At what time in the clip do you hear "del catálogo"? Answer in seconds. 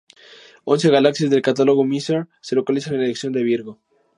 1.29-1.83